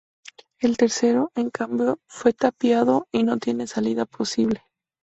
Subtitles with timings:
[0.59, 4.63] El tercero, en cambio, fue tapiado y no tiene salida posible.